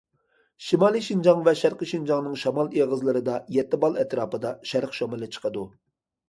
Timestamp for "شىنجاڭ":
1.07-1.43